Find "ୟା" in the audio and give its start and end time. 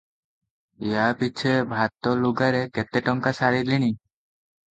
0.91-1.03